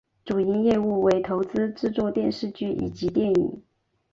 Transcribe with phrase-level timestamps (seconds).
[0.25, 3.61] 主营业务为投资制作电视剧以及电影。